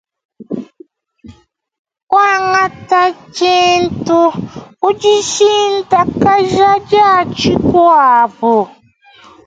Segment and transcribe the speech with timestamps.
[2.09, 3.01] Kuangata
[3.35, 4.21] tshintu
[4.81, 8.55] ku dishintakaja dia tshikuabu.